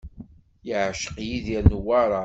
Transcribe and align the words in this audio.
Yeɛceq 0.67 1.15
Yidir 1.27 1.63
Newwara. 1.69 2.19